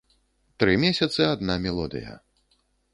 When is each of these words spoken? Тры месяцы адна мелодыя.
Тры 0.63 0.73
месяцы 0.85 1.21
адна 1.33 1.61
мелодыя. 1.69 2.21